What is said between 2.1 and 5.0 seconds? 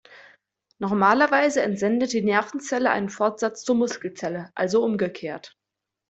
die Nervenzelle einen Fortsatz zur Muskelzelle, also